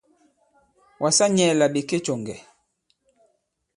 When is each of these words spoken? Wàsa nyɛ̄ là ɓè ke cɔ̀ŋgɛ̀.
Wàsa 1.01 1.25
nyɛ̄ 1.35 1.51
là 1.59 1.65
ɓè 1.73 1.79
ke 1.89 1.97
cɔ̀ŋgɛ̀. 2.05 2.37